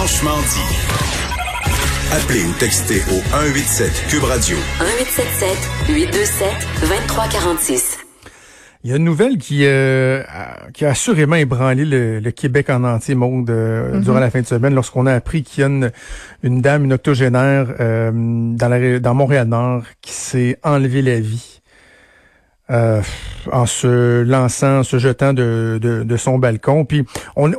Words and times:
Franchement 0.00 0.30
dit. 0.48 0.76
Appelez 2.10 2.42
ou 2.46 2.52
textez 2.58 3.02
au 3.12 3.20
187 3.32 4.06
Cube 4.08 4.24
Radio. 4.24 4.56
1877 4.56 5.94
827 5.94 6.48
2346. 6.80 7.98
Il 8.82 8.88
y 8.88 8.94
a 8.94 8.96
une 8.96 9.04
nouvelle 9.04 9.36
qui, 9.36 9.66
euh, 9.66 10.22
a, 10.26 10.70
qui 10.72 10.86
a 10.86 10.88
assurément 10.92 11.36
ébranlé 11.36 11.84
le, 11.84 12.30
Québec 12.30 12.70
en 12.70 12.82
entier, 12.84 13.14
monde 13.14 13.50
euh, 13.50 13.92
mm-hmm. 13.92 14.00
durant 14.00 14.20
la 14.20 14.30
fin 14.30 14.40
de 14.40 14.46
semaine, 14.46 14.74
lorsqu'on 14.74 15.04
a 15.04 15.12
appris 15.12 15.42
qu'il 15.42 15.60
y 15.60 15.64
a 15.64 15.66
une, 15.66 15.92
une 16.44 16.62
dame, 16.62 16.86
une 16.86 16.94
octogénaire 16.94 17.74
euh, 17.78 18.10
dans, 18.10 18.68
la, 18.68 19.00
dans 19.00 19.12
Montréal-Nord 19.12 19.82
qui 20.00 20.12
s'est 20.12 20.56
enlevé 20.62 21.02
la 21.02 21.20
vie 21.20 21.49
euh, 22.70 23.00
en 23.50 23.66
se 23.66 24.22
lançant, 24.22 24.80
en 24.80 24.82
se 24.82 24.98
jetant 24.98 25.32
de, 25.32 25.78
de, 25.80 26.16
son 26.16 26.38
balcon. 26.38 26.84
Puis 26.84 27.04
on, 27.36 27.50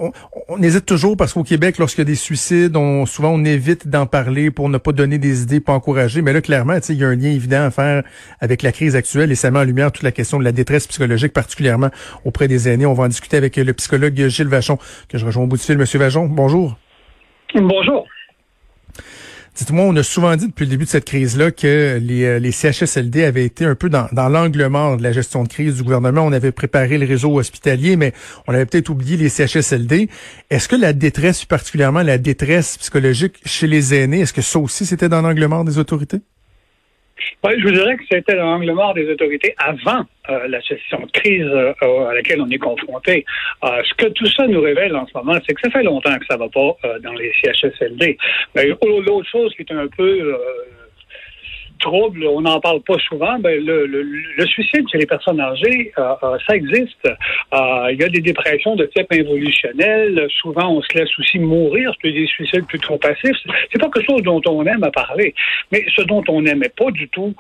on, 0.47 0.61
hésite 0.61 0.85
toujours 0.85 1.17
parce 1.17 1.33
qu'au 1.33 1.43
Québec, 1.43 1.77
lorsqu'il 1.79 2.01
y 2.01 2.03
a 2.03 2.05
des 2.05 2.15
suicides, 2.15 2.75
on, 2.75 3.05
souvent 3.05 3.31
on 3.31 3.43
évite 3.43 3.87
d'en 3.87 4.05
parler 4.05 4.51
pour 4.51 4.69
ne 4.69 4.77
pas 4.77 4.91
donner 4.91 5.17
des 5.17 5.43
idées, 5.43 5.59
pas 5.59 5.73
encourager. 5.73 6.21
Mais 6.21 6.33
là, 6.33 6.41
clairement, 6.41 6.75
il 6.87 6.95
y 6.95 7.03
a 7.03 7.07
un 7.07 7.15
lien 7.15 7.29
évident 7.29 7.63
à 7.63 7.71
faire 7.71 8.03
avec 8.39 8.61
la 8.61 8.71
crise 8.71 8.95
actuelle 8.95 9.31
et 9.31 9.35
ça 9.35 9.51
met 9.51 9.59
en 9.59 9.63
lumière 9.63 9.91
toute 9.91 10.03
la 10.03 10.11
question 10.11 10.39
de 10.39 10.43
la 10.43 10.51
détresse 10.51 10.87
psychologique, 10.87 11.33
particulièrement 11.33 11.89
auprès 12.25 12.47
des 12.47 12.69
aînés. 12.69 12.85
On 12.85 12.93
va 12.93 13.05
en 13.05 13.09
discuter 13.09 13.37
avec 13.37 13.55
le 13.57 13.73
psychologue 13.73 14.13
Gilles 14.27 14.47
Vachon, 14.47 14.77
que 15.09 15.17
je 15.17 15.25
rejoins 15.25 15.43
au 15.43 15.47
bout 15.47 15.57
du 15.57 15.63
fil. 15.63 15.77
Monsieur 15.77 15.99
Vachon, 15.99 16.27
bonjour. 16.27 16.77
Bonjour. 17.55 18.07
Dites-moi, 19.53 19.83
on 19.83 19.95
a 19.97 20.03
souvent 20.03 20.33
dit 20.37 20.47
depuis 20.47 20.63
le 20.63 20.71
début 20.71 20.85
de 20.85 20.89
cette 20.89 21.03
crise-là 21.03 21.51
que 21.51 21.99
les, 22.01 22.23
euh, 22.23 22.51
CHSLD 22.51 23.25
avaient 23.25 23.43
été 23.43 23.65
un 23.65 23.75
peu 23.75 23.89
dans, 23.89 24.07
dans 24.13 24.29
l'angle 24.29 24.65
mort 24.67 24.95
de 24.95 25.03
la 25.03 25.11
gestion 25.11 25.43
de 25.43 25.49
crise 25.49 25.75
du 25.75 25.83
gouvernement. 25.83 26.21
On 26.21 26.31
avait 26.31 26.53
préparé 26.53 26.97
le 26.97 27.05
réseau 27.05 27.37
hospitalier, 27.37 27.97
mais 27.97 28.13
on 28.47 28.53
avait 28.53 28.65
peut-être 28.65 28.89
oublié 28.89 29.17
les 29.17 29.27
CHSLD. 29.27 30.09
Est-ce 30.49 30.69
que 30.69 30.77
la 30.77 30.93
détresse, 30.93 31.43
particulièrement 31.43 32.01
la 32.01 32.17
détresse 32.17 32.77
psychologique 32.77 33.41
chez 33.45 33.67
les 33.67 33.93
aînés, 33.93 34.21
est-ce 34.21 34.33
que 34.33 34.41
ça 34.41 34.57
aussi 34.57 34.85
c'était 34.85 35.09
dans 35.09 35.21
l'angle 35.21 35.45
mort 35.47 35.65
des 35.65 35.77
autorités? 35.77 36.21
Oui, 37.43 37.53
je 37.57 37.63
vous 37.63 37.71
dirais 37.71 37.95
que 37.95 38.03
c'était 38.11 38.35
l'angle 38.35 38.71
mort 38.71 38.93
des 38.93 39.09
autorités 39.09 39.53
avant 39.57 40.05
euh, 40.29 40.47
la 40.47 40.59
gestion 40.59 40.99
de 40.99 41.11
crise 41.11 41.47
euh, 41.47 41.73
à 42.09 42.13
laquelle 42.13 42.41
on 42.41 42.49
est 42.49 42.57
confronté. 42.57 43.25
Euh, 43.63 43.81
ce 43.83 43.93
que 43.95 44.07
tout 44.11 44.27
ça 44.27 44.47
nous 44.47 44.61
révèle 44.61 44.95
en 44.95 45.05
ce 45.07 45.17
moment, 45.17 45.37
c'est 45.45 45.53
que 45.53 45.61
ça 45.61 45.69
fait 45.69 45.83
longtemps 45.83 46.17
que 46.17 46.25
ça 46.29 46.37
va 46.37 46.47
pas 46.49 46.75
dans 47.03 47.13
les 47.13 47.31
CHSLD. 47.41 48.17
L'autre 48.55 49.29
chose 49.29 49.53
qui 49.55 49.63
est 49.63 49.71
un 49.71 49.87
peu 49.87 50.37
trouble, 51.81 52.25
on 52.25 52.41
n'en 52.41 52.59
parle 52.59 52.81
pas 52.81 52.97
souvent, 52.99 53.37
ben 53.39 53.63
le, 53.63 53.85
le, 53.85 54.45
suicide 54.45 54.85
chez 54.91 54.97
les 54.97 55.05
personnes 55.05 55.39
âgées, 55.39 55.91
euh, 55.97 56.13
euh, 56.23 56.37
ça 56.47 56.55
existe. 56.55 57.05
Euh, 57.05 57.87
il 57.91 57.99
y 57.99 58.03
a 58.03 58.09
des 58.09 58.21
dépressions 58.21 58.75
de 58.75 58.85
type 58.85 59.11
involutionnel. 59.11 60.27
Souvent, 60.41 60.69
on 60.77 60.81
se 60.81 60.97
laisse 60.97 61.09
aussi 61.19 61.39
mourir. 61.39 61.93
C'est 62.01 62.11
des 62.11 62.27
suicides 62.27 62.65
plutôt 62.65 62.97
passifs. 62.97 63.37
C'est 63.71 63.79
pas 63.79 63.89
quelque 63.89 64.09
chose 64.09 64.23
dont 64.23 64.41
on 64.47 64.65
aime 64.65 64.83
à 64.83 64.91
parler. 64.91 65.33
Mais 65.71 65.83
ce 65.95 66.01
dont 66.03 66.23
on 66.27 66.41
n'aimait 66.41 66.69
pas 66.69 66.91
du 66.91 67.07
tout 67.09 67.33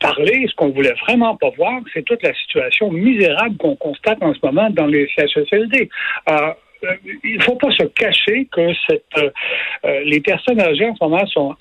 parler, 0.00 0.46
ce 0.48 0.54
qu'on 0.54 0.70
voulait 0.70 0.94
vraiment 1.06 1.36
pas 1.36 1.50
voir, 1.56 1.80
c'est 1.92 2.04
toute 2.04 2.22
la 2.22 2.34
situation 2.34 2.90
misérable 2.90 3.56
qu'on 3.56 3.76
constate 3.76 4.22
en 4.22 4.32
ce 4.34 4.38
moment 4.42 4.70
dans 4.70 4.86
les 4.86 5.08
CHSLD 5.14 5.88
il 7.24 7.36
ne 7.38 7.42
faut 7.42 7.54
pas 7.54 7.70
se 7.70 7.84
cacher 7.84 8.48
que 8.50 8.72
cette, 8.88 9.32
les 10.04 10.20
personnes 10.20 10.60
âgées 10.60 10.86
en 10.86 10.96
ce 10.96 11.04
moment 11.04 11.26
sont 11.26 11.54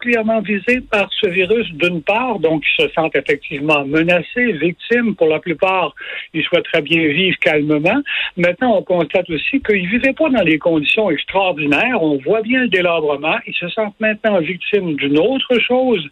particulièrement 0.00 0.40
visés 0.40 0.80
par 0.90 1.08
ce 1.12 1.28
virus 1.28 1.70
d'une 1.72 2.02
part, 2.02 2.38
donc 2.38 2.64
ils 2.64 2.84
se 2.84 2.92
sentent 2.92 3.14
effectivement 3.14 3.84
menacés, 3.84 4.52
victimes. 4.52 5.14
Pour 5.14 5.28
la 5.28 5.40
plupart, 5.40 5.94
ils 6.32 6.42
souhaiteraient 6.42 6.80
bien 6.80 7.06
vivre 7.08 7.36
calmement. 7.38 8.00
Maintenant, 8.36 8.78
on 8.78 8.82
constate 8.82 9.28
aussi 9.28 9.60
qu'ils 9.60 9.82
ne 9.82 9.90
vivaient 9.90 10.14
pas 10.14 10.30
dans 10.30 10.44
des 10.44 10.58
conditions 10.58 11.10
extraordinaires. 11.10 12.02
On 12.02 12.16
voit 12.16 12.40
bien 12.40 12.62
le 12.62 12.68
délabrement. 12.68 13.36
Ils 13.46 13.54
se 13.54 13.68
sentent 13.68 13.98
maintenant 14.00 14.40
victimes 14.40 14.96
d'une 14.96 15.18
autre 15.18 15.58
chose, 15.60 16.06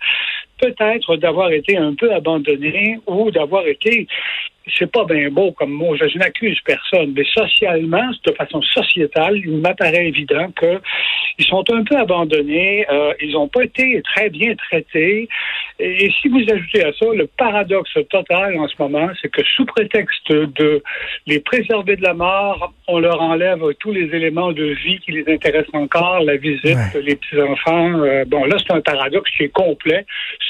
peut-être 0.60 1.16
d'avoir 1.16 1.50
été 1.50 1.78
un 1.78 1.94
peu 1.94 2.12
abandonnés 2.12 2.98
ou 3.06 3.30
d'avoir 3.30 3.66
été 3.66 4.06
c'est 4.76 4.90
pas 4.90 5.04
bien 5.04 5.30
beau 5.30 5.52
comme 5.52 5.72
mot. 5.72 5.96
Je, 5.96 6.18
n'accuse 6.18 6.58
personne, 6.64 7.12
mais 7.14 7.24
socialement, 7.24 8.10
de 8.24 8.32
façon 8.32 8.60
sociétale, 8.62 9.36
il 9.36 9.58
m'apparaît 9.58 10.08
évident 10.08 10.50
qu'ils 10.58 11.46
sont 11.46 11.64
un 11.70 11.84
peu 11.84 11.96
abandonnés. 11.96 12.86
Euh, 12.90 13.12
ils 13.20 13.32
n'ont 13.32 13.48
pas 13.48 13.64
été 13.64 14.02
très 14.02 14.30
bien 14.30 14.54
traités. 14.54 15.28
Et, 15.78 16.10
si 16.20 16.28
vous 16.28 16.42
ajoutez 16.52 16.84
à 16.84 16.92
ça 16.92 17.06
le 17.14 17.26
paradoxe 17.26 17.96
total 18.10 18.58
en 18.58 18.68
ce 18.68 18.74
moment, 18.78 19.08
c'est 19.20 19.30
que 19.30 19.42
sous 19.56 19.64
prétexte 19.64 20.30
de 20.32 20.82
les 21.26 21.40
préserver 21.40 21.96
de 21.96 22.02
la 22.02 22.14
mort, 22.14 22.72
on 22.88 22.98
leur 22.98 23.20
enlève 23.20 23.60
tous 23.78 23.92
les 23.92 24.14
éléments 24.14 24.52
de 24.52 24.64
vie 24.64 24.98
qui 25.00 25.12
les 25.12 25.32
intéressent 25.32 25.74
encore, 25.74 26.20
la 26.20 26.36
visite, 26.36 26.78
les 27.02 27.16
petits 27.16 27.40
enfants. 27.40 28.00
Euh, 28.00 28.24
bon, 28.26 28.44
là, 28.44 28.56
c'est 28.58 28.72
un 28.72 28.80
paradoxe 28.80 29.30
qui 29.36 29.44
est 29.44 29.52
complet. 29.52 30.04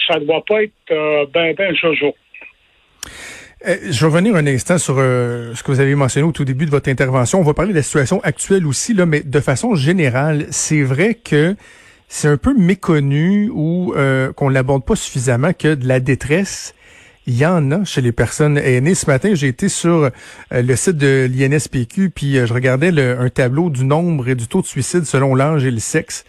Ça 0.07 0.19
ne 0.19 0.25
doit 0.25 0.45
pas 0.47 0.63
être 0.63 0.73
euh, 0.91 1.27
ben 1.33 1.55
ben 1.55 1.75
jojo. 1.75 2.15
Euh, 3.67 3.77
je 3.91 4.01
vais 4.01 4.07
revenir 4.07 4.37
un 4.37 4.47
instant 4.47 4.79
sur 4.79 4.97
euh, 4.99 5.53
ce 5.55 5.63
que 5.63 5.73
vous 5.73 5.81
avez 5.81 5.95
mentionné 5.97 6.27
au 6.27 6.33
tout 6.33 6.45
début 6.45 6.65
de 6.65 6.71
votre 6.71 6.89
intervention. 6.89 7.41
On 7.41 7.43
va 7.43 7.55
parler 7.55 7.73
de 7.73 7.77
la 7.77 7.83
situation 7.83 8.21
actuelle 8.23 8.67
aussi, 8.67 8.95
là, 8.95 9.05
mais 9.05 9.21
de 9.21 9.41
façon 9.41 9.75
générale, 9.75 10.47
c'est 10.51 10.83
vrai 10.83 11.15
que 11.15 11.57
c'est 12.09 12.29
un 12.29 12.37
peu 12.37 12.55
méconnu 12.55 13.51
ou 13.53 13.95
euh, 13.97 14.33
qu'on 14.33 14.49
l'aborde 14.49 14.85
pas 14.85 14.95
suffisamment 14.95 15.53
que 15.53 15.75
de 15.75 15.89
la 15.89 15.99
détresse, 15.99 16.75
il 17.29 17.37
y 17.37 17.45
en 17.45 17.71
a 17.71 17.85
chez 17.85 18.01
les 18.01 18.11
personnes 18.11 18.57
aînées. 18.59 18.95
Ce 18.95 19.07
matin, 19.07 19.35
j'ai 19.35 19.49
été 19.49 19.69
sur 19.69 20.11
le 20.51 20.77
site 20.77 20.97
de 20.97 21.29
l'INSPQ, 21.31 22.11
puis 22.11 22.35
je 22.35 22.53
regardais 22.53 22.89
un 22.99 23.29
tableau 23.29 23.69
du 23.69 23.85
nombre 23.85 24.29
et 24.29 24.35
du 24.35 24.49
taux 24.49 24.63
de 24.63 24.67
suicide 24.67 25.05
selon 25.05 25.35
l'âge 25.35 25.65
et 25.65 25.71
le 25.71 25.79
sexe 25.79 26.25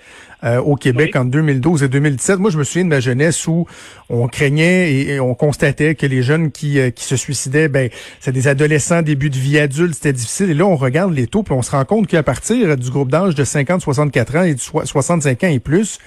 euh, 0.45 0.61
au 0.61 0.77
Québec 0.77 1.17
en 1.17 1.25
2012 1.25 1.83
et 1.83 1.89
2017. 1.89 2.39
Moi, 2.39 2.49
je 2.49 2.57
me 2.57 2.63
souviens 2.63 2.85
de 2.85 2.89
ma 2.89 3.01
jeunesse 3.01 3.45
où 3.45 3.65
on 4.09 4.29
craignait 4.29 4.93
et, 4.93 5.19
on 5.19 5.35
constatait 5.35 5.95
que 5.95 6.05
les 6.05 6.23
jeunes 6.23 6.51
qui, 6.51 6.79
euh, 6.79 6.91
qui 6.91 7.03
se 7.03 7.17
suicidaient, 7.17 7.67
ben, 7.67 7.89
c'est 8.21 8.31
des 8.31 8.47
adolescents, 8.47 9.01
début 9.01 9.29
de 9.29 9.35
vie 9.35 9.59
adulte, 9.59 9.95
c'était 9.95 10.13
difficile. 10.13 10.49
Et 10.49 10.53
là, 10.53 10.65
on 10.65 10.77
regarde 10.77 11.13
les 11.13 11.27
taux, 11.27 11.43
puis 11.43 11.53
on 11.53 11.61
se 11.61 11.71
rend 11.71 11.83
compte 11.83 12.07
qu'à 12.07 12.23
partir 12.23 12.77
du 12.77 12.89
groupe 12.89 13.11
d'âge 13.11 13.35
de 13.35 13.43
50-64 13.43 14.37
ans 14.37 14.43
et 14.43 14.53
de 14.53 14.59
65 14.59 15.43
ans 15.43 15.47
et 15.47 15.59
plus, 15.59 15.99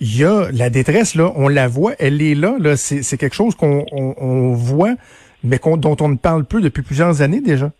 il 0.00 0.16
y 0.16 0.24
a 0.24 0.50
la 0.52 0.70
détresse, 0.70 1.14
là, 1.14 1.32
on 1.36 1.48
la 1.48 1.68
voit, 1.68 1.94
elle 1.98 2.20
est 2.20 2.34
là. 2.34 2.56
C'est 2.76 3.16
quelque 3.16 3.34
chose 3.34 3.54
qu'on 3.54 3.86
on, 3.92 4.52
voit, 4.54 4.94
mais 5.42 5.60
dont 5.64 5.96
on 6.00 6.08
ne 6.08 6.16
parle 6.16 6.44
plus 6.44 6.62
depuis 6.62 6.82
plusieurs 6.82 7.22
années 7.22 7.40
déjà. 7.40 7.70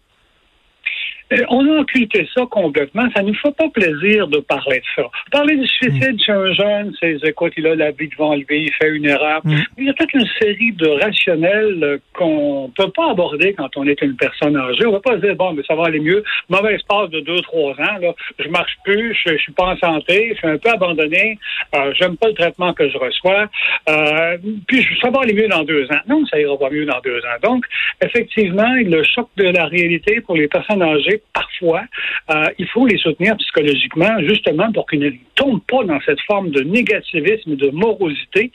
Euh, 1.34 1.45
on 1.49 1.67
a 1.69 1.81
occulté 1.81 2.28
ça 2.34 2.43
complètement. 2.50 3.09
Ça 3.15 3.22
ne 3.22 3.28
nous 3.28 3.34
fait 3.34 3.55
pas 3.56 3.69
plaisir 3.69 4.28
de 4.28 4.39
parler 4.39 4.78
de 4.78 5.03
ça. 5.03 5.09
Parler 5.31 5.56
du 5.56 5.67
suicide 5.67 6.21
chez 6.21 6.33
un 6.33 6.53
jeune, 6.53 6.95
c'est 7.00 7.17
écoute, 7.25 7.53
il 7.56 7.67
a 7.67 7.75
la 7.75 7.91
vie 7.91 8.09
devant 8.09 8.34
lui, 8.34 8.45
il 8.50 8.72
fait 8.72 8.91
une 8.91 9.06
erreur. 9.06 9.41
Mm. 9.44 9.56
Il 9.78 9.84
y 9.84 9.91
a 9.91 9.94
toute 9.94 10.12
une 10.15 10.27
série 10.41 10.73
de 10.73 10.89
rationnels 10.89 12.00
qu'on 12.12 12.71
peut 12.77 12.91
pas 12.91 13.11
aborder 13.11 13.55
quand 13.55 13.77
on 13.77 13.87
est 13.87 14.00
une 14.03 14.17
personne 14.17 14.56
âgée. 14.56 14.87
On 14.87 14.93
va 14.93 15.00
pas 15.00 15.17
se 15.17 15.27
dire 15.27 15.37
bon, 15.37 15.53
mais 15.53 15.62
ça 15.67 15.75
va 15.75 15.87
aller 15.87 16.00
mieux. 16.00 16.23
Mauvais 16.49 16.75
espace 16.75 17.11
de 17.11 17.21
deux, 17.21 17.41
trois 17.41 17.73
ans, 17.73 17.99
là, 18.00 18.15
je 18.39 18.49
marche 18.49 18.77
plus, 18.84 19.17
je, 19.27 19.37
suis 19.37 19.53
pas 19.53 19.75
en 19.75 19.77
santé, 19.77 20.31
je 20.33 20.39
suis 20.39 20.49
un 20.49 20.59
peu 20.59 20.71
abandonné, 20.71 21.39
euh, 21.75 21.93
j'aime 21.99 22.17
pas 22.17 22.28
le 22.28 22.34
traitement 22.34 22.73
que 22.73 22.89
je 22.89 22.99
reçois. 22.99 23.47
Euh, 23.89 24.39
puis 24.67 24.87
ça 25.00 25.11
va 25.11 25.21
aller 25.23 25.34
mieux 25.34 25.49
dans 25.49 25.65
deux 25.65 25.84
ans. 25.87 26.00
Non, 26.09 26.25
ça 26.27 26.39
ira 26.41 26.56
pas 26.59 26.71
mieux 26.71 26.87
dans 26.87 27.00
deux 27.00 27.19
ans. 27.19 27.39
Donc, 27.43 27.67
effectivement, 28.05 28.75
le 28.75 29.03
choc 29.05 29.28
de 29.37 29.44
la 29.44 29.67
réalité 29.67 30.21
pour 30.21 30.37
les 30.37 30.49
personnes 30.49 30.83
âgées 30.83 31.23
parfois, 31.33 31.83
euh, 32.31 32.47
il 32.59 32.67
faut 32.69 32.87
les 32.87 32.99
soutenir 32.99 33.37
psychologiquement, 33.37 34.19
justement 34.21 34.71
pour 34.73 34.87
qu'ils 34.89 35.01
ne 35.01 35.11
tombent 35.35 35.65
pas 35.67 35.85
dans 35.85 36.01
cette 36.05 36.21
forme 36.23 36.51
de 36.51 36.62
négativisme, 36.62 37.57
de 37.57 37.71
morosité. 37.71 38.51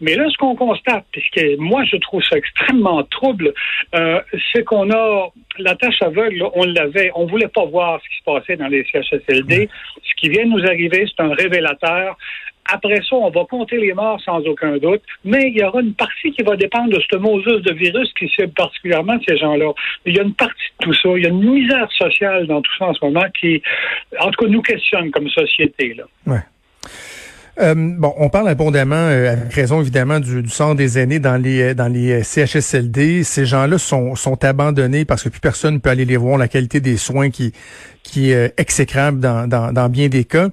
Mais 0.00 0.14
là, 0.14 0.28
ce 0.30 0.36
qu'on 0.38 0.56
constate, 0.56 1.04
puisque 1.12 1.40
moi 1.58 1.84
je 1.84 1.96
trouve 1.96 2.22
ça 2.22 2.36
extrêmement 2.36 3.02
trouble, 3.04 3.52
euh, 3.94 4.20
c'est 4.52 4.64
qu'on 4.64 4.90
a 4.90 5.28
la 5.58 5.74
tâche 5.74 6.00
aveugle, 6.00 6.46
on 6.54 6.64
l'avait, 6.64 7.10
on 7.14 7.26
voulait 7.26 7.48
pas 7.48 7.66
voir 7.66 8.00
ce 8.02 8.08
qui 8.08 8.16
se 8.18 8.24
passait 8.24 8.56
dans 8.56 8.68
les 8.68 8.84
CHSLD. 8.84 9.68
Ce 10.02 10.14
qui 10.16 10.30
vient 10.30 10.44
de 10.44 10.50
nous 10.50 10.64
arriver, 10.64 11.06
c'est 11.06 11.22
un 11.22 11.34
révélateur. 11.34 12.16
Après 12.72 12.96
ça, 13.08 13.16
on 13.16 13.30
va 13.30 13.44
compter 13.44 13.78
les 13.78 13.92
morts 13.92 14.20
sans 14.24 14.38
aucun 14.40 14.78
doute, 14.78 15.02
mais 15.24 15.50
il 15.50 15.58
y 15.58 15.64
aura 15.64 15.80
une 15.80 15.94
partie 15.94 16.30
qui 16.32 16.42
va 16.42 16.56
dépendre 16.56 16.90
de 16.90 17.02
ce 17.10 17.16
mosus 17.16 17.62
de 17.62 17.72
virus 17.72 18.12
qui 18.18 18.28
cible 18.28 18.52
particulièrement 18.52 19.18
ces 19.26 19.36
gens-là. 19.36 19.72
Il 20.06 20.16
y 20.16 20.20
a 20.20 20.22
une 20.22 20.34
partie 20.34 20.70
de 20.80 20.84
tout 20.84 20.94
ça, 20.94 21.08
il 21.16 21.22
y 21.22 21.26
a 21.26 21.30
une 21.30 21.50
misère 21.50 21.90
sociale 21.92 22.46
dans 22.46 22.62
tout 22.62 22.72
ça 22.78 22.86
en 22.86 22.94
ce 22.94 23.04
moment 23.04 23.26
qui, 23.38 23.62
en 24.18 24.30
tout 24.30 24.44
cas, 24.44 24.50
nous 24.50 24.62
questionne 24.62 25.10
comme 25.10 25.28
société. 25.28 25.94
Là. 25.94 26.04
Euh, 27.60 27.74
bon, 27.76 28.14
on 28.16 28.30
parle 28.30 28.48
abondamment, 28.48 28.94
euh, 28.94 29.32
avec 29.32 29.52
raison 29.52 29.80
évidemment, 29.80 30.20
du, 30.20 30.42
du 30.42 30.48
sort 30.48 30.74
des 30.74 30.98
aînés 30.98 31.18
dans 31.18 31.36
les 31.36 31.62
euh, 31.62 31.74
dans 31.74 31.88
les 31.88 32.22
CHSLD. 32.22 33.22
Ces 33.22 33.44
gens-là 33.44 33.76
sont, 33.76 34.14
abandonnés 34.42 35.04
parce 35.04 35.24
que 35.24 35.28
plus 35.28 35.40
personne 35.40 35.74
ne 35.74 35.78
peut 35.78 35.90
aller 35.90 36.06
les 36.06 36.16
voir. 36.16 36.38
La 36.38 36.48
qualité 36.48 36.80
des 36.80 36.96
soins 36.96 37.30
qui 37.30 37.52
qui 38.02 38.30
est 38.30 38.58
exécrable 38.58 39.20
dans, 39.20 39.46
dans 39.48 39.88
bien 39.90 40.08
des 40.08 40.24
cas. 40.24 40.48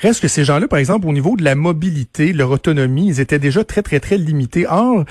Reste 0.00 0.20
que 0.20 0.28
ces 0.28 0.44
gens-là, 0.44 0.68
par 0.68 0.78
exemple, 0.78 1.06
au 1.06 1.12
niveau 1.12 1.36
de 1.36 1.44
la 1.44 1.54
mobilité, 1.54 2.32
leur 2.32 2.50
autonomie, 2.50 3.06
ils 3.08 3.20
étaient 3.20 3.38
déjà 3.38 3.64
très, 3.64 3.82
très, 3.82 4.00
très 4.00 4.18
limités. 4.18 4.66
Or, 4.68 5.04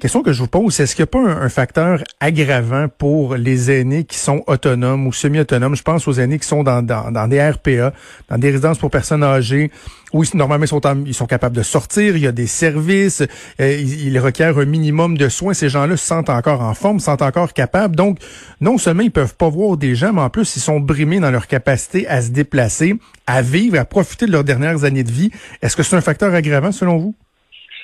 Question 0.00 0.22
que 0.22 0.32
je 0.32 0.42
vous 0.42 0.48
pose, 0.48 0.78
est-ce 0.78 0.94
qu'il 0.94 1.02
n'y 1.02 1.08
a 1.08 1.10
pas 1.10 1.42
un, 1.42 1.48
facteur 1.48 2.04
aggravant 2.20 2.86
pour 2.86 3.34
les 3.34 3.72
aînés 3.72 4.04
qui 4.04 4.16
sont 4.16 4.44
autonomes 4.46 5.08
ou 5.08 5.12
semi-autonomes? 5.12 5.74
Je 5.74 5.82
pense 5.82 6.06
aux 6.06 6.12
aînés 6.12 6.38
qui 6.38 6.46
sont 6.46 6.62
dans, 6.62 6.82
dans, 6.82 7.26
des 7.26 7.42
RPA, 7.42 7.92
dans 8.28 8.38
des 8.38 8.50
résidences 8.50 8.78
pour 8.78 8.92
personnes 8.92 9.24
âgées, 9.24 9.72
où 10.12 10.22
normalement 10.34 10.66
ils 10.66 10.68
sont, 10.68 10.80
ils 11.04 11.14
sont 11.14 11.26
capables 11.26 11.56
de 11.56 11.64
sortir, 11.64 12.16
il 12.16 12.22
y 12.22 12.28
a 12.28 12.32
des 12.32 12.46
services, 12.46 13.24
euh, 13.60 13.76
ils, 13.76 14.16
requièrent 14.20 14.56
un 14.58 14.66
minimum 14.66 15.18
de 15.18 15.28
soins. 15.28 15.52
Ces 15.52 15.68
gens-là 15.68 15.96
se 15.96 16.06
sentent 16.06 16.30
encore 16.30 16.60
en 16.60 16.74
forme, 16.74 17.00
se 17.00 17.06
sentent 17.06 17.22
encore 17.22 17.52
capables. 17.52 17.96
Donc, 17.96 18.18
non 18.60 18.78
seulement 18.78 19.02
ils 19.02 19.10
peuvent 19.10 19.34
pas 19.34 19.48
voir 19.48 19.76
des 19.76 19.96
gens, 19.96 20.12
mais 20.12 20.20
en 20.20 20.30
plus, 20.30 20.54
ils 20.54 20.60
sont 20.60 20.78
brimés 20.78 21.18
dans 21.18 21.32
leur 21.32 21.48
capacité 21.48 22.06
à 22.06 22.22
se 22.22 22.30
déplacer, 22.30 22.94
à 23.26 23.42
vivre, 23.42 23.76
à 23.76 23.84
profiter 23.84 24.26
de 24.26 24.30
leurs 24.30 24.44
dernières 24.44 24.84
années 24.84 25.02
de 25.02 25.10
vie. 25.10 25.32
Est-ce 25.60 25.74
que 25.74 25.82
c'est 25.82 25.96
un 25.96 26.00
facteur 26.00 26.32
aggravant 26.34 26.70
selon 26.70 26.98
vous? 26.98 27.16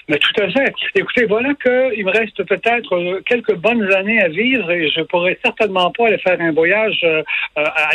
Mais 0.09 0.19
tout 0.19 0.43
à 0.43 0.51
fait. 0.51 0.73
Écoutez, 0.95 1.25
voilà 1.25 1.55
qu'il 1.55 2.05
me 2.05 2.11
reste 2.11 2.43
peut-être 2.45 2.95
euh, 2.95 3.23
quelques 3.27 3.55
bonnes 3.55 3.91
années 3.95 4.21
à 4.21 4.29
vivre 4.29 4.71
et 4.71 4.89
je 4.91 5.01
pourrais 5.03 5.39
certainement 5.43 5.91
pas 5.93 6.09
aller 6.09 6.19
faire 6.19 6.39
un 6.41 6.53
voyage 6.53 7.01
euh, 7.05 7.23
euh, 7.59 7.65
à, 7.65 7.93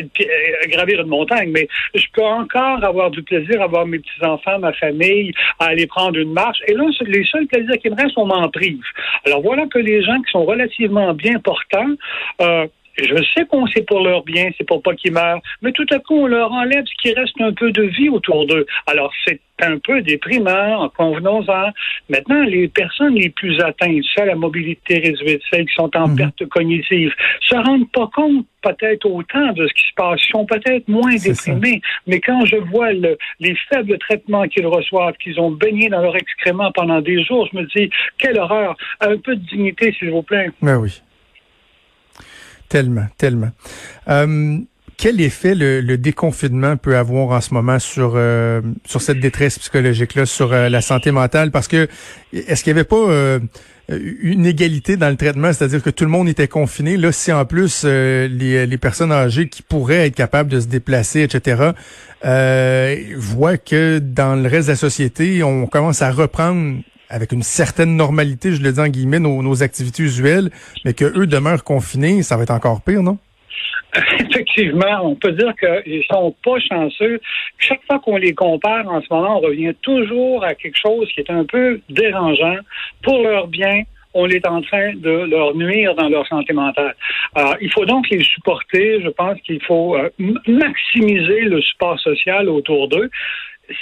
gravir 0.67 1.01
une 1.01 1.07
montagne, 1.07 1.51
mais 1.51 1.67
je 1.93 2.05
peux 2.13 2.23
encore 2.23 2.83
avoir 2.83 3.11
du 3.11 3.21
plaisir 3.21 3.61
à 3.61 3.67
voir 3.67 3.85
mes 3.85 3.99
petits-enfants, 3.99 4.57
ma 4.59 4.73
famille, 4.73 5.33
à 5.59 5.65
aller 5.65 5.85
prendre 5.85 6.17
une 6.17 6.33
marche. 6.33 6.57
Et 6.67 6.73
là, 6.73 6.85
les 7.05 7.23
seuls 7.25 7.47
plaisirs 7.47 7.77
qui 7.79 7.89
me 7.89 7.95
restent, 7.95 8.17
on 8.17 8.25
m'en 8.25 8.49
prive. 8.49 8.81
Alors 9.25 9.41
voilà 9.41 9.67
que 9.67 9.79
les 9.79 10.01
gens 10.01 10.19
qui 10.21 10.31
sont 10.31 10.45
relativement 10.45 11.13
bien 11.13 11.39
portants, 11.39 11.95
je 13.03 13.23
sais 13.35 13.45
qu'on 13.45 13.67
sait 13.67 13.83
pour 13.83 14.01
leur 14.01 14.23
bien, 14.23 14.49
c'est 14.57 14.65
pour 14.65 14.81
pas 14.81 14.95
qu'ils 14.95 15.13
meurent, 15.13 15.41
mais 15.61 15.71
tout 15.71 15.85
à 15.91 15.99
coup, 15.99 16.15
on 16.15 16.27
leur 16.27 16.51
enlève 16.51 16.85
ce 16.85 17.01
qui 17.01 17.13
reste 17.13 17.39
un 17.39 17.53
peu 17.53 17.71
de 17.71 17.83
vie 17.83 18.09
autour 18.09 18.45
d'eux. 18.45 18.65
Alors, 18.87 19.11
c'est 19.25 19.39
un 19.61 19.77
peu 19.77 20.01
déprimant, 20.01 20.83
en 20.83 20.89
convenons-en. 20.89 21.71
Maintenant, 22.09 22.43
les 22.43 22.67
personnes 22.67 23.15
les 23.15 23.29
plus 23.29 23.59
atteintes, 23.61 24.03
celles 24.15 24.29
à 24.29 24.35
mobilité 24.35 24.99
réduite, 24.99 25.41
celles 25.51 25.65
qui 25.65 25.75
sont 25.75 25.91
en 25.95 26.07
mhm. 26.07 26.17
perte 26.17 26.45
cognitive, 26.47 27.13
se 27.41 27.55
rendent 27.55 27.91
pas 27.91 28.09
compte 28.13 28.45
peut-être 28.61 29.05
autant 29.05 29.51
de 29.53 29.67
ce 29.67 29.73
qui 29.73 29.89
se 29.89 29.93
passe. 29.95 30.21
Ils 30.27 30.31
sont 30.31 30.45
peut-être 30.45 30.87
moins 30.87 31.15
déprimés, 31.15 31.81
mais 32.07 32.19
quand 32.19 32.45
je 32.45 32.57
vois 32.57 32.91
les 32.93 33.55
faibles 33.69 33.97
traitements 33.99 34.47
qu'ils 34.47 34.67
reçoivent, 34.67 35.15
qu'ils 35.21 35.39
ont 35.39 35.51
baigné 35.51 35.89
dans 35.89 36.01
leur 36.01 36.15
excrément 36.15 36.71
pendant 36.71 37.01
des 37.01 37.23
jours, 37.23 37.47
je 37.51 37.57
me 37.57 37.65
dis, 37.75 37.89
quelle 38.17 38.39
horreur. 38.39 38.75
Un 39.01 39.17
peu 39.17 39.35
de 39.35 39.45
dignité, 39.45 39.93
s'il 39.97 40.11
vous 40.11 40.23
plaît. 40.23 40.51
Ben 40.61 40.77
oui. 40.77 41.01
Tellement, 42.69 43.07
tellement. 43.17 43.49
Euh, 44.09 44.59
quel 44.95 45.19
effet 45.21 45.55
le, 45.55 45.97
déconfinement 45.97 46.77
peut 46.77 46.95
avoir 46.95 47.29
en 47.29 47.41
ce 47.41 47.53
moment 47.53 47.79
sur 47.79 48.13
euh, 48.15 48.61
sur 48.85 49.01
cette 49.01 49.19
détresse 49.19 49.57
psychologique 49.57 50.13
là, 50.13 50.25
sur 50.25 50.53
euh, 50.53 50.69
la 50.69 50.81
santé 50.81 51.11
mentale? 51.11 51.51
Parce 51.51 51.67
que 51.67 51.87
est-ce 52.31 52.63
qu'il 52.63 52.73
n'y 52.73 52.79
avait 52.79 52.87
pas 52.87 53.39
une 54.21 54.45
égalité 54.45 54.97
dans 54.97 55.09
le 55.09 55.15
traitement, 55.15 55.51
c'est-à-dire 55.51 55.81
que 55.81 55.89
tout 55.89 56.03
le 56.03 56.11
monde 56.11 56.29
était 56.29 56.47
confiné. 56.47 56.95
Là, 56.95 57.11
si 57.11 57.31
en 57.31 57.43
plus 57.43 57.85
les, 57.85 58.67
les 58.67 58.77
personnes 58.77 59.11
âgées 59.11 59.49
qui 59.49 59.63
pourraient 59.63 60.05
être 60.05 60.15
capables 60.15 60.51
de 60.51 60.59
se 60.59 60.67
déplacer, 60.67 61.23
etc., 61.23 61.71
voient 62.21 63.57
que 63.57 63.97
dans 63.97 64.35
le 64.35 64.47
reste 64.47 64.67
de 64.67 64.73
la 64.73 64.77
société, 64.77 65.41
on 65.41 65.65
commence 65.65 66.03
à 66.03 66.11
reprendre 66.11 66.81
avec 67.09 67.31
une 67.31 67.43
certaine 67.43 67.95
normalité, 67.95 68.51
je 68.51 68.61
le 68.61 68.71
dis 68.71 68.79
en 68.79 68.87
guillemets, 68.87 69.19
nos, 69.19 69.63
activités 69.63 70.03
usuelles, 70.03 70.49
mais 70.85 70.93
que 70.93 71.05
eux 71.05 71.27
demeurent 71.27 71.63
confinés, 71.63 72.21
ça 72.21 72.37
va 72.37 72.43
être 72.43 72.51
encore 72.51 72.81
pire, 72.81 73.01
non? 73.01 73.17
Effectivement, 74.19 75.01
on 75.03 75.15
peut 75.15 75.31
dire 75.31 75.53
qu'ils 75.59 76.03
sont 76.09 76.35
pas 76.43 76.59
chanceux. 76.59 77.19
Chaque 77.57 77.81
fois 77.87 77.99
qu'on 77.99 78.17
les 78.17 78.33
compare 78.33 78.87
en 78.87 79.01
ce 79.01 79.07
moment, 79.09 79.37
on 79.37 79.41
revient 79.41 79.73
toujours 79.81 80.43
à 80.43 80.53
quelque 80.53 80.77
chose 80.77 81.09
qui 81.13 81.21
est 81.21 81.31
un 81.31 81.43
peu 81.43 81.81
dérangeant 81.89 82.57
pour 83.01 83.23
leur 83.23 83.47
bien. 83.47 83.81
On 84.13 84.27
est 84.29 84.47
en 84.47 84.61
train 84.61 84.93
de 84.95 85.27
leur 85.29 85.55
nuire 85.55 85.95
dans 85.95 86.09
leur 86.09 86.27
santé 86.27 86.53
mentale. 86.53 86.95
Il 87.61 87.71
faut 87.71 87.85
donc 87.85 88.09
les 88.09 88.23
supporter. 88.23 89.01
Je 89.03 89.09
pense 89.09 89.39
qu'il 89.41 89.61
faut 89.63 89.95
euh, 89.95 90.09
maximiser 90.47 91.41
le 91.41 91.61
support 91.61 91.99
social 91.99 92.49
autour 92.49 92.89
d'eux 92.89 93.09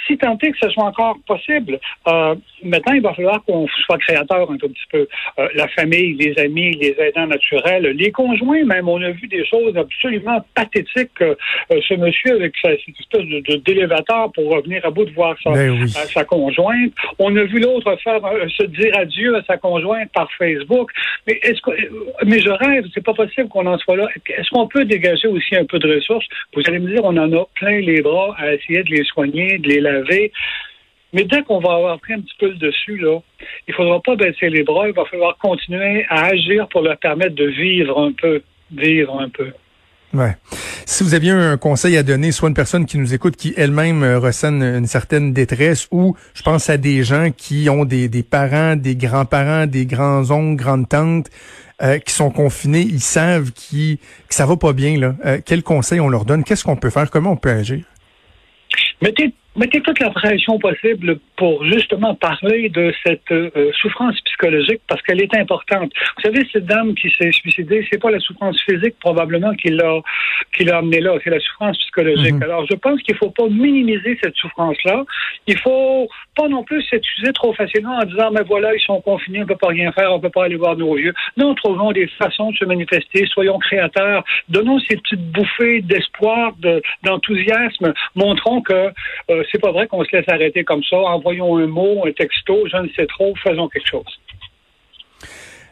si 0.06 0.18
tant 0.18 0.38
est 0.42 0.52
que 0.52 0.58
ce 0.62 0.70
soit 0.70 0.86
encore 0.86 1.18
possible, 1.28 1.80
euh, 2.08 2.36
maintenant, 2.64 2.94
il 2.94 3.02
va 3.02 3.14
falloir 3.14 3.44
qu'on 3.44 3.68
soit 3.86 3.98
créateur 3.98 4.50
un 4.50 4.58
tout 4.58 4.70
petit 4.70 4.88
peu. 4.92 5.08
Euh, 5.40 5.48
la 5.56 5.68
famille, 5.70 6.14
les 6.14 6.38
amis, 6.40 6.72
les 6.72 6.96
aidants 7.00 7.28
naturels, 7.28 7.84
les 7.96 8.12
conjoints 8.12 8.64
même. 8.64 8.88
On 8.90 9.02
a 9.02 9.12
vu 9.12 9.28
des 9.28 9.46
choses 9.46 9.76
absolument 9.78 10.44
pathétiques. 10.56 11.22
Euh, 11.22 11.36
ce 11.70 11.94
monsieur 11.96 12.36
avec 12.36 12.54
sa, 12.62 12.70
cette 12.72 13.00
espèce 13.00 13.26
de, 13.26 13.56
d'élévateur 13.58 14.32
pour 14.34 14.52
revenir 14.52 14.86
à 14.86 14.90
bout 14.90 15.06
de 15.06 15.12
voir 15.12 15.36
sa, 15.44 15.52
ben 15.52 15.88
sa 15.88 16.24
conjointe. 16.24 16.94
On 17.20 17.36
a 17.36 17.44
vu 17.44 17.60
l'autre 17.60 17.96
faire 18.04 18.22
se 18.58 18.64
dire 18.64 18.98
adieu 18.98 19.36
à 19.36 19.44
sa 19.44 19.58
conjointe 19.58 20.12
par 20.14 20.32
Facebook. 20.34 20.92
Mais 21.28 21.40
est-ce 21.44 21.62
que, 21.62 21.72
mais 22.26 22.40
je 22.40 22.50
rêve, 22.50 22.86
c'est 22.94 23.04
pas 23.04 23.14
possible 23.14 23.50
qu'on 23.50 23.66
en 23.66 23.78
soit 23.78 23.96
là. 23.96 24.08
Est-ce 24.28 24.50
qu'on 24.50 24.68
peut 24.68 24.86
dégager 24.86 25.28
aussi 25.28 25.56
un 25.56 25.66
peu 25.66 25.80
de 25.80 25.96
ressources? 25.96 26.26
Vous 26.54 26.62
allez 26.68 26.80
me 26.80 26.90
dire, 26.90 27.02
on 27.04 27.18
en 27.18 27.32
a 27.34 27.46
plein 27.56 27.80
les 27.80 28.02
bras 28.02 28.36
à 28.38 28.54
essayer 28.54 28.84
de 28.84 28.90
les 28.90 29.04
soigner, 29.04 29.58
de 29.58 29.68
les 29.68 29.77
laver. 29.80 30.32
Mais 31.14 31.24
dès 31.24 31.42
qu'on 31.44 31.60
va 31.60 31.76
avoir 31.76 32.00
pris 32.00 32.14
un 32.14 32.22
petit 32.22 32.36
peu 32.40 32.50
le 32.50 32.56
dessus, 32.56 32.98
là, 32.98 33.20
il 33.68 33.72
ne 33.72 33.76
faudra 33.76 34.02
pas 34.02 34.16
baisser 34.16 34.50
les 34.50 34.64
bras, 34.64 34.88
il 34.88 34.94
va 34.94 35.06
falloir 35.06 35.38
continuer 35.38 36.06
à 36.10 36.26
agir 36.26 36.68
pour 36.68 36.82
leur 36.82 36.98
permettre 36.98 37.36
de 37.36 37.46
vivre 37.46 38.00
un 38.00 38.12
peu, 38.12 38.42
vivre 38.72 39.20
un 39.20 39.30
peu. 39.30 39.52
Ouais. 40.14 40.36
Si 40.86 41.04
vous 41.04 41.14
aviez 41.14 41.32
un 41.32 41.58
conseil 41.58 41.98
à 41.98 42.04
donner, 42.04 42.32
soit 42.32 42.50
une 42.50 42.56
personne 42.56 42.86
qui 42.86 42.98
nous 42.98 43.14
écoute 43.14 43.36
qui 43.36 43.54
elle-même 43.58 44.04
euh, 44.04 44.20
ressent 44.20 44.62
une, 44.62 44.86
certaine 44.86 45.34
détresse, 45.34 45.88
ou 45.92 46.16
je 46.34 46.42
pense 46.44 46.70
à 46.70 46.78
des 46.78 47.04
gens 47.04 47.30
qui 47.36 47.70
ont 47.70 47.84
des, 47.84 48.10
parents, 48.24 48.76
des 48.76 48.96
grands-parents, 48.96 49.66
des 49.66 49.86
grands-oncles, 49.86 50.56
grandes-tantes 50.56 51.28
euh, 51.82 52.00
qui 52.00 52.14
sont 52.14 52.32
confinés, 52.32 52.82
ils 52.82 53.02
savent 53.02 53.52
qui, 53.52 54.00
que 54.30 54.34
ça 54.34 54.46
va 54.46 54.56
pas 54.56 54.74
bien. 54.74 54.98
Là. 54.98 55.16
Euh, 55.26 55.40
quel 55.46 55.62
conseil 55.62 56.00
on 56.00 56.10
leur 56.10 56.26
donne? 56.26 56.44
Qu'est-ce 56.44 56.64
qu'on 56.64 56.78
peut 56.78 56.90
faire? 56.90 57.10
Comment 57.12 57.32
on 57.32 57.38
peut 57.38 57.52
agir? 57.52 57.84
Mettez 59.02 59.34
mettez 59.58 59.82
toute 59.82 60.00
la 60.00 60.10
pression 60.10 60.60
possible 60.60 61.20
pour 61.36 61.64
justement 61.66 62.16
parler 62.16 62.70
de 62.70 62.94
cette 63.06 63.32
euh, 63.32 63.72
souffrance 63.82 64.20
psychologique? 64.22 64.82
Parce 64.88 65.02
qu'elle 65.02 65.22
est 65.22 65.36
importante. 65.36 65.92
Vous 66.18 66.24
savez, 66.24 66.48
cette 66.52 66.66
dame 66.66 66.96
qui 66.96 67.10
s'est 67.18 67.32
suicidée, 67.32 67.86
c'est 67.92 68.02
pas 68.02 68.12
la 68.12 68.20
souffrance 68.20 68.60
physique 68.62 68.96
probablement 69.00 69.54
qui 69.54 69.70
l'a 69.70 70.00
qui 70.54 70.64
l'a 70.64 70.78
amenée 70.78 71.02
là, 71.02 71.14
c'est 71.24 71.30
la 71.30 71.40
souffrance 71.40 71.78
psychologique. 71.78 72.34
Mhm. 72.34 72.44
Alors, 72.44 72.66
je 72.70 72.76
pense 72.76 73.02
qu'il 73.02 73.16
faut 73.16 73.30
pas 73.30 73.48
minimiser 73.48 74.18
cette 74.22 74.36
souffrance-là. 74.36 75.04
Il 75.48 75.58
faut 75.58 76.08
pas 76.36 76.48
non 76.48 76.64
plus 76.64 76.82
s'excuser 76.84 77.34
trop 77.34 77.54
facilement 77.54 77.98
en 77.98 78.06
disant, 78.06 78.32
mais 78.32 78.44
voilà, 78.44 78.74
ils 78.76 78.82
sont 78.82 79.02
confinés, 79.02 79.44
on 79.44 79.46
peut 79.46 79.56
pas 79.56 79.68
rien 79.68 79.92
faire, 79.92 80.14
on 80.14 80.20
peut 80.20 80.30
pas 80.30 80.46
aller 80.46 80.56
voir 80.56 80.76
nos 80.76 80.96
vieux. 80.96 81.14
Non, 81.36 81.56
trouvons 81.56 81.92
des 81.92 82.08
façons 82.08 82.52
de 82.52 82.58
se 82.58 82.66
manifester, 82.66 83.26
soyons 83.28 83.60
créateurs, 83.60 84.24
donnons 84.50 84.80
ces 84.80 84.98
petites 84.98 85.32
bouffées 85.32 85.82
d'espoir, 85.82 86.54
d'enthousiasme, 87.04 87.94
montrons 88.16 88.62
que 88.62 88.92
euh, 89.30 89.44
c'est 89.52 89.62
pas 89.62 89.72
vrai 89.72 89.88
qu'on 89.88 90.04
se 90.04 90.16
laisse 90.16 90.28
arrêter 90.28 90.64
comme 90.64 90.84
ça. 90.84 90.98
Envoyons 90.98 91.58
un 91.58 91.68
mot, 91.68 92.06
un 92.06 92.12
texto, 92.12 92.68
je 92.68 92.78
ne 92.78 92.90
sais 92.90 93.06
trop, 93.08 93.34
faisons 93.36 93.68
quelque 93.68 93.90
chose. 93.90 94.20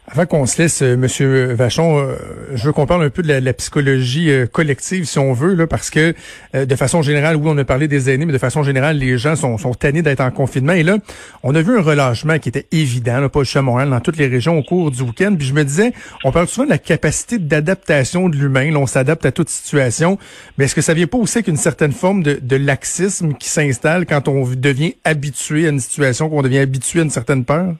Avant 0.08 0.28
qu'on 0.28 0.46
se 0.46 0.62
laisse, 0.62 0.84
euh, 0.84 0.96
Monsieur 0.96 1.54
Vachon, 1.54 1.98
euh, 1.98 2.16
je 2.54 2.66
veux 2.66 2.72
qu'on 2.74 2.86
parle 2.86 3.04
un 3.04 3.10
peu 3.10 3.24
de 3.24 3.34
la, 3.34 3.54
psychologie 3.54 4.30
euh, 4.30 4.46
collective, 4.46 5.06
si 5.06 5.18
on 5.18 5.34
veut, 5.34 5.56
là, 5.56 5.66
parce 5.66 5.90
que 5.90 6.14
de 6.54 6.76
façon 6.76 7.02
générale, 7.02 7.38
oui, 7.38 7.48
on 7.48 7.58
a 7.58 7.66
parlé 7.66 7.88
des 7.88 8.10
aînés, 8.12 8.26
mais 8.26 8.34
de 8.34 8.38
façon 8.38 8.62
générale, 8.62 8.98
les 8.98 9.18
gens 9.18 9.36
sont, 9.36 9.58
sont 9.58 9.74
tannés 9.74 10.04
d'être 10.04 10.22
en 10.22 10.30
confinement. 10.30 10.74
Et 10.74 10.84
là, 10.84 11.00
on 11.42 11.56
a 11.56 11.62
vu 11.62 11.78
un 11.78 11.82
relâchement 11.82 12.38
qui 12.38 12.50
était 12.50 12.68
évident, 12.72 13.20
là, 13.20 13.30
pas 13.30 13.42
juste 13.42 13.58
à 13.58 13.64
Montréal, 13.64 13.90
dans 13.90 14.00
toutes 14.00 14.18
les 14.18 14.28
régions 14.28 14.58
au 14.60 14.64
cours 14.64 14.92
du 14.92 15.02
week-end. 15.02 15.36
Puis 15.38 15.48
je 15.48 15.54
me 15.54 15.64
disais, 15.66 15.92
on 16.24 16.32
parle 16.32 16.48
souvent 16.48 16.66
de 16.66 16.70
la 16.72 16.78
capacité 16.78 17.40
d'adaptation 17.40 18.30
de 18.30 18.36
l'humain. 18.36 18.76
on 18.76 18.86
s'adapte 18.86 19.26
à 19.26 19.32
toute 19.32 19.50
situation. 19.50 20.20
Mais 20.58 20.66
est-ce 20.66 20.76
que 20.76 20.82
ça 20.82 20.94
vient 20.94 21.08
pas 21.08 21.18
aussi 21.18 21.42
qu'une 21.42 21.58
certaine 21.58 21.94
forme 21.94 22.22
de, 22.22 22.40
de 22.42 22.56
laxisme 22.56 23.34
qui 23.34 23.50
s'installe 23.50 24.06
quand 24.06 24.28
on 24.28 24.48
devient 24.48 24.94
habitué 25.04 25.66
à 25.66 25.70
une 25.70 25.80
situation, 25.80 26.30
qu'on 26.30 26.44
devient 26.44 26.60
habitué 26.60 27.00
à 27.00 27.04
une 27.04 27.10
certaine 27.10 27.44
peur? 27.44 27.74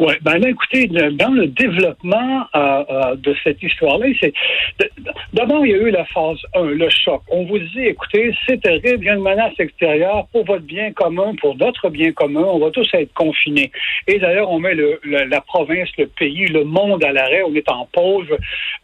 Oui, 0.00 0.14
ben 0.22 0.38
là, 0.38 0.48
écoutez, 0.48 0.86
dans 0.86 1.34
le 1.34 1.46
développement 1.46 2.46
euh, 2.56 2.84
euh, 2.88 3.16
de 3.16 3.36
cette 3.44 3.62
histoire-là, 3.62 4.06
c'est 4.18 4.32
d'abord 5.34 5.66
il 5.66 5.72
y 5.72 5.74
a 5.74 5.76
eu 5.76 5.90
la 5.90 6.06
phase 6.06 6.38
1, 6.54 6.62
le 6.70 6.88
choc. 6.88 7.20
On 7.30 7.44
vous 7.44 7.58
dit, 7.58 7.84
écoutez, 7.84 8.34
c'est 8.48 8.62
terrible, 8.62 9.04
il 9.04 9.04
y 9.04 9.10
a 9.10 9.14
une 9.16 9.22
menace 9.22 9.52
extérieure 9.58 10.26
pour 10.32 10.46
votre 10.46 10.64
bien 10.64 10.90
commun, 10.92 11.34
pour 11.38 11.54
notre 11.58 11.90
bien 11.90 12.12
commun, 12.12 12.44
on 12.44 12.58
va 12.60 12.70
tous 12.70 12.88
être 12.94 13.12
confinés. 13.12 13.70
Et 14.06 14.18
d'ailleurs, 14.18 14.50
on 14.50 14.58
met 14.58 14.74
le, 14.74 14.98
la 15.04 15.42
province, 15.42 15.90
le 15.98 16.06
pays, 16.06 16.46
le 16.46 16.64
monde 16.64 17.04
à 17.04 17.12
l'arrêt, 17.12 17.42
on 17.42 17.54
est 17.54 17.70
en 17.70 17.86
pause. 17.92 18.28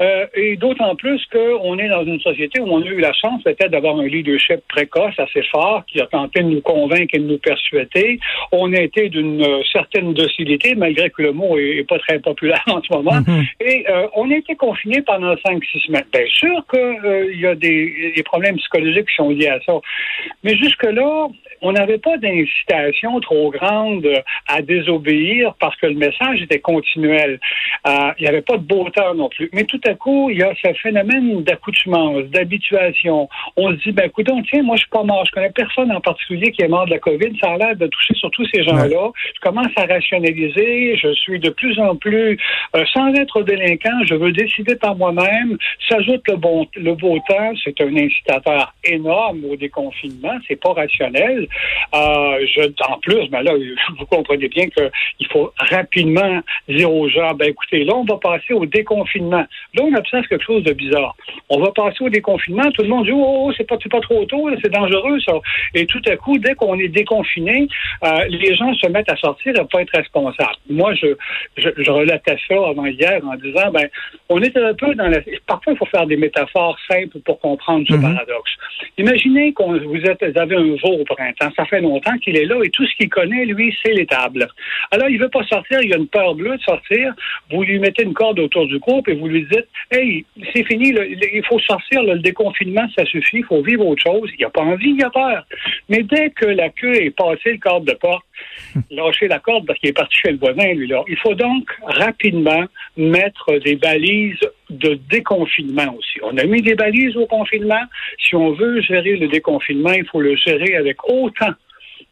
Euh, 0.03 0.27
et 0.35 0.57
d'autant 0.57 0.97
plus 0.97 1.25
qu'on 1.33 1.79
est 1.79 1.89
dans 1.89 2.05
une 2.05 2.21
société 2.21 2.61
où 2.61 2.67
on 2.69 2.83
a 2.83 2.87
eu 2.89 3.01
la 3.01 3.15
chance 3.15 3.43
peut-être 3.43 3.71
d'avoir 3.71 3.97
un 3.97 4.07
leadership 4.07 4.61
précoce, 4.69 5.15
assez 5.17 5.43
fort, 5.45 5.83
qui 5.87 5.99
a 5.99 6.07
tenté 6.09 6.43
de 6.43 6.49
nous 6.51 6.61
convaincre 6.61 7.15
et 7.15 7.21
de 7.21 7.27
nous 7.27 7.39
persuader. 7.39 8.21
On 8.53 8.71
a 8.75 8.81
été 8.83 9.09
d'une 9.09 9.43
certaine 9.73 10.13
docilité, 10.13 10.75
malgré 10.75 11.06
que 11.11 11.23
le 11.23 11.33
mot 11.33 11.59
est, 11.59 11.87
pas 11.89 11.99
très 11.99 12.19
populaire 12.19 12.63
en 12.67 12.83
ce 12.83 12.93
moment. 12.93 13.21
Mhm. 13.27 13.45
Et 13.61 13.87
euh, 13.89 14.07
on 14.15 14.31
a 14.31 14.35
été 14.37 14.55
confinés 14.57 15.03
pendant 15.03 15.35
cinq, 15.45 15.63
six 15.65 15.81
semaines. 15.81 16.05
Bien 16.13 16.27
sûr 16.29 16.65
qu'il 16.71 16.81
euh, 16.81 17.35
y 17.35 17.47
a 17.47 17.55
des, 17.55 18.13
des, 18.15 18.23
problèmes 18.23 18.57
psychologiques 18.57 19.09
qui 19.09 19.15
sont 19.17 19.31
liés 19.31 19.49
à 19.49 19.61
ça. 19.61 19.75
Mais 20.43 20.57
jusque-là, 20.57 21.29
on 21.63 21.73
n'avait 21.73 21.99
pas 21.99 22.17
d'incitation 22.19 23.19
trop 23.21 23.51
grande 23.51 24.07
à 24.49 24.63
désobéir 24.63 25.55
parce 25.59 25.77
que 25.77 25.87
le 25.87 25.95
message 25.95 26.43
était 26.43 26.61
continuel. 26.61 27.41
Euh, 27.87 28.13
il 28.19 28.23
n'y 28.23 28.29
avait 28.29 28.43
pas 28.43 28.57
de 28.57 28.63
beau 28.63 28.89
temps 28.91 29.15
non 29.15 29.29
plus. 29.29 29.49
Mais 29.53 29.65
tout 29.65 29.81
à 29.87 29.95
coup, 29.95 30.31
il 30.31 30.39
y 30.39 30.43
a 30.43 30.53
ce 30.63 30.73
phénomène 30.75 31.43
d'accoutumance, 31.43 32.25
d'habituation. 32.25 33.29
On 33.57 33.71
se 33.71 33.77
dit, 33.83 33.93
ben 33.93 34.07
écoute, 34.07 34.29
tiens, 34.49 34.63
moi 34.63 34.77
je 34.77 34.81
suis 34.81 34.91
pas 34.91 35.03
mort. 35.03 35.25
Je 35.27 35.33
connais 35.33 35.51
personne 35.51 35.91
en 35.93 36.01
particulier 36.01 36.51
qui 36.53 36.63
est 36.63 36.69
mort 36.69 36.87
de 36.87 36.91
la 36.91 36.99
COVID. 36.99 37.37
Ça 37.41 37.53
a 37.53 37.59
l'air 37.59 37.77
de 37.77 37.87
toucher 37.87 38.15
surtout 38.15 38.45
ces 38.53 38.63
gens-là. 38.65 39.11
Je 39.35 39.41
commence 39.41 39.73
à 39.77 39.87
rationaliser. 39.87 40.96
Je 40.97 41.13
suis 41.15 41.39
de 41.39 41.51
plus 41.51 41.79
en 41.79 41.97
plus, 41.97 42.39
euh, 42.75 42.85
sans 42.93 43.13
être 43.15 43.43
délinquant, 43.43 44.05
je 44.05 44.15
veux 44.15 44.33
décider 44.33 44.77
par 44.77 44.97
moi-même. 44.97 45.57
S'ajoute 45.89 46.23
le 46.29 46.37
bon, 46.37 46.67
le 46.77 46.95
beau 46.95 47.19
temps. 47.29 47.53
C'est 47.63 47.81
un 47.81 47.97
incitateur 47.97 48.75
énorme 48.85 49.45
au 49.45 49.57
déconfinement. 49.57 50.37
C'est 50.49 50.61
pas 50.61 50.73
rationnel. 50.73 51.47
Euh, 51.95 52.47
en 52.89 52.99
plus, 52.99 53.29
ben 53.31 53.43
là, 53.43 53.53
vous 53.99 54.07
comprenez 54.07 54.49
bien 54.49 54.67
qu'il 54.69 55.27
faut 55.31 55.53
rapidement 55.59 56.41
dire 56.69 56.93
aux 56.93 57.09
gens, 57.09 57.35
ben 57.35 57.49
écoutez, 57.49 57.85
là, 57.85 57.95
on 57.95 58.05
va 58.05 58.17
passer 58.17 58.55
au 58.55 58.67
déconfinement. 58.67 59.45
Là, 59.75 59.83
on 59.83 59.95
observe 59.95 60.27
quelque 60.27 60.45
chose 60.45 60.63
de 60.65 60.73
bizarre. 60.73 61.17
On 61.49 61.61
va 61.61 61.71
passer 61.73 62.03
au 62.05 62.09
déconfinement. 62.09 62.71
Tout 62.73 62.83
le 62.83 62.89
monde 62.89 63.05
dit, 63.05 63.13
oh, 63.13 63.47
oh 63.47 63.53
c'est 63.57 63.67
pas, 63.67 63.77
trop 64.01 64.25
tôt, 64.27 64.49
c'est 64.63 64.73
dangereux, 64.73 65.19
ça. 65.21 65.35
Et 65.75 65.87
tout 65.87 66.03
à 66.07 66.17
coup, 66.17 66.39
dès 66.39 66.55
qu'on 66.55 66.79
est 66.79 66.89
déconfiné, 66.89 67.69
euh, 68.05 68.25
les 68.29 68.55
gens 68.57 68.73
se 68.75 68.89
mettent 68.89 69.11
à 69.11 69.17
sortir 69.17 69.55
et 69.57 69.65
pas 69.71 69.83
être 69.83 69.97
responsables. 69.97 70.57
Je, 70.95 71.15
je, 71.57 71.69
je 71.77 71.91
relatais 71.91 72.37
ça 72.49 72.55
avant 72.55 72.87
hier 72.87 73.21
en 73.25 73.37
disant, 73.37 73.71
ben, 73.73 73.89
on 74.29 74.41
est 74.43 74.57
un 74.57 74.75
peu 74.75 74.95
dans 74.95 75.09
la... 75.09 75.21
Parfois, 75.47 75.73
il 75.73 75.77
faut 75.77 75.87
faire 75.87 76.07
des 76.07 76.17
métaphores 76.17 76.79
simples 76.89 77.19
pour 77.25 77.41
comprendre 77.41 77.85
ce 77.89 77.95
mhm. 77.95 78.03
paradoxe. 78.03 78.53
Imaginez 78.99 79.53
qu'on 79.53 79.79
vous, 79.79 80.03
êtes, 80.03 80.25
vous 80.25 80.39
avez 80.39 80.57
un 80.57 80.77
veau 80.77 81.01
au 81.01 81.05
printemps. 81.05 81.51
Ça 81.57 81.65
fait 81.67 81.81
longtemps 81.81 82.17
qu'il 82.19 82.37
est 82.37 82.45
là 82.45 82.57
et 82.65 82.71
tout 82.71 82.87
ce 82.87 82.95
qu'il 82.97 83.09
connaît, 83.09 83.45
lui, 83.45 83.75
c'est 83.85 83.93
les 83.93 84.07
tables. 84.07 84.49
Alors, 84.91 85.09
il 85.09 85.19
veut 85.19 85.29
pas 85.29 85.45
sortir, 85.45 85.81
il 85.83 85.93
a 85.93 85.97
une 85.97 86.09
peur 86.09 86.35
bleue 86.35 86.57
de 86.57 86.63
sortir. 86.63 87.13
Vous 87.51 87.63
lui 87.63 87.79
mettez 87.79 88.03
une 88.03 88.15
corde 88.15 88.39
autour 88.39 88.67
du 88.67 88.79
cou 88.81 89.03
et 89.07 89.15
vous 89.15 89.29
lui 89.29 89.47
dites, 89.51 89.69
hey, 89.91 90.25
c'est 90.55 90.65
fini, 90.65 90.95
il 91.33 91.45
faut 91.45 91.59
sortir, 91.61 92.03
le 92.03 92.19
déconfinement, 92.19 92.87
ça 92.97 93.05
suffit, 93.05 93.39
il 93.39 93.45
faut 93.45 93.63
vivre 93.63 93.87
autre 93.87 94.03
chose. 94.03 94.31
Il 94.39 94.45
a 94.45 94.51
pas 94.51 94.63
envie, 94.63 94.95
il 94.97 95.05
a 95.05 95.11
peur. 95.11 95.45
Mais 95.89 96.03
dès 96.03 96.31
que 96.31 96.47
la 96.47 96.71
queue 96.71 96.95
est 96.95 97.11
passée 97.11 97.53
le 97.53 97.59
corde 97.59 97.87
de 97.87 97.95
porte, 97.95 98.25
lâcher 98.91 99.29
la 99.29 99.39
corde 99.39 99.67
parce 99.67 99.79
qu'il 99.79 99.91
est 99.91 99.93
parti 99.93 100.17
chez 100.19 100.33
le 100.33 100.39
voisin, 100.39 100.73
lui, 100.75 100.87
là. 100.87 101.03
Il 101.09 101.17
faut 101.17 101.35
donc 101.35 101.71
rapidement 101.83 102.65
mettre 102.97 103.59
des 103.59 103.77
balises 103.77 104.39
de 104.71 104.95
déconfinement 105.09 105.95
aussi. 105.97 106.19
On 106.23 106.37
a 106.37 106.45
mis 106.45 106.63
des 106.63 106.75
balises 106.75 107.17
au 107.17 107.27
confinement. 107.27 107.83
Si 108.19 108.35
on 108.35 108.53
veut 108.53 108.81
gérer 108.81 109.17
le 109.17 109.29
déconfinement, 109.29 109.93
il 109.93 110.07
faut 110.07 110.21
le 110.21 110.37
gérer 110.37 110.77
avec 110.77 111.05
autant 111.09 111.53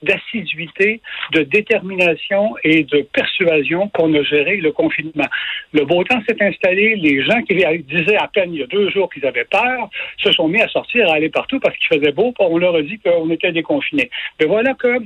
d'assiduité, 0.03 1.01
de 1.33 1.43
détermination 1.43 2.55
et 2.63 2.85
de 2.85 3.03
persuasion 3.13 3.89
qu'on 3.89 4.13
a 4.15 4.23
géré 4.23 4.57
le 4.59 4.73
confinement. 4.73 5.29
Le 5.73 5.85
beau 5.85 6.05
temps 6.05 6.21
s'est 6.29 6.43
installé. 6.43 6.97
Les 6.97 7.23
gens 7.23 7.41
qui 7.43 7.55
disaient 7.55 8.17
à 8.17 8.29
peine 8.29 8.53
il 8.55 8.61
y 8.61 8.63
a 8.63 8.67
deux 8.67 8.91
jours 8.91 9.11
qu'ils 9.13 9.27
avaient 9.27 9.47
peur 9.47 9.89
se 10.19 10.31
sont 10.33 10.49
mis 10.49 10.61
à 10.61 10.69
sortir, 10.69 11.11
à 11.11 11.15
aller 11.15 11.31
partout 11.31 11.59
parce 11.59 11.77
qu'il 11.77 11.99
faisait 11.99 12.13
beau. 12.13 12.35
On 12.39 12.59
leur 12.59 12.77
a 12.77 12.83
dit 12.83 12.99
qu'on 12.99 13.31
était 13.31 13.53
déconfinés. 13.53 14.11
Mais 14.39 14.47
voilà 14.47 14.75
que 14.75 14.99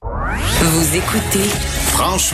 Vous 0.00 0.96
écoutez 0.96 1.50
Franchement. 1.88 2.30